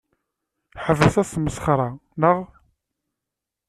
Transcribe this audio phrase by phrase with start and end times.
[0.83, 1.89] Ḥbes asmesxer-a,
[2.21, 2.37] naɣ?